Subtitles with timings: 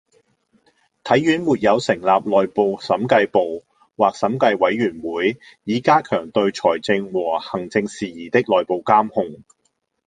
[1.03, 3.63] 體院沒有成立內部審計部
[3.95, 9.43] 或審計委員會以加強對財政和行政事宜的內部監控